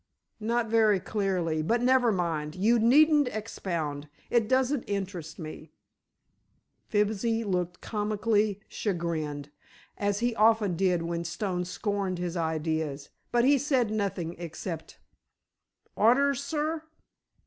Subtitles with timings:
[0.39, 4.09] "Not very clearly; but never mind, you needn't expound.
[4.31, 5.73] It doesn't interest me."
[6.87, 9.51] Fibsy looked comically chagrined,
[9.99, 14.97] as he often did when Stone scorned his ideas, but he said nothing except:
[15.95, 16.81] "Orders, sir?"